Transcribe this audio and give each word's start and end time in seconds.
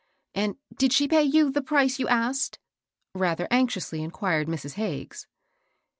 "And 0.33 0.55
did 0.75 0.93
she 0.93 1.07
pay 1.07 1.21
you 1.21 1.51
the 1.51 1.61
price 1.61 1.99
you 1.99 2.07
asked?" 2.07 2.57
rather 3.13 3.47
anxiously 3.51 4.01
inquired 4.01 4.47
Mrs. 4.47 4.73
Hagges. 4.73 5.27